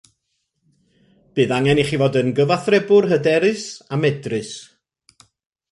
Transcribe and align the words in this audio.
Bydd 1.39 1.53
angen 1.57 1.81
i 1.81 1.85
chi 1.91 1.99
fod 2.03 2.17
yn 2.23 2.33
gyfathrebwr 2.41 3.09
hyderus 3.13 3.65
a 3.97 4.01
medrus 4.03 4.53